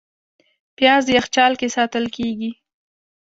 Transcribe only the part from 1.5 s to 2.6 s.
کې ساتل کېږي